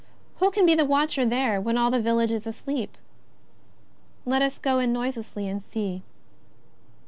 Who 0.37 0.49
can 0.49 0.65
be 0.65 0.73
the 0.73 0.83
watcher 0.83 1.27
there 1.27 1.61
when 1.61 1.77
all 1.77 1.91
the 1.91 2.01
village 2.01 2.31
is 2.31 2.47
asleep? 2.47 2.97
Let 4.25 4.41
us 4.41 4.57
go 4.57 4.79
in 4.79 4.91
noiselessly 4.91 5.47
and 5.47 5.61
see. 5.61 6.01